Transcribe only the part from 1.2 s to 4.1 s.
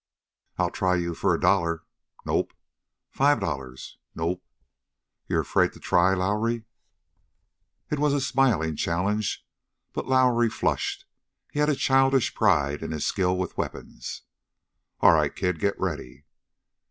a dollar." "Nope." "Five dollars?"